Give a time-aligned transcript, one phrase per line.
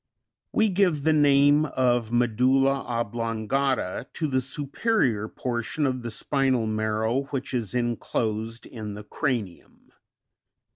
[0.53, 0.57] 16.
[0.57, 7.25] We give the name of medulla oblongata, to the superior portion of the spinal marrow
[7.25, 9.91] which is enclosed in the cranium.